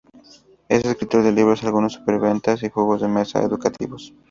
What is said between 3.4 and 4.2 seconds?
educativos.